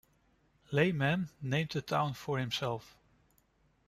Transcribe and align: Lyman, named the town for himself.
Lyman, 0.71 1.29
named 1.43 1.69
the 1.73 1.81
town 1.83 2.15
for 2.15 2.39
himself. 2.39 2.97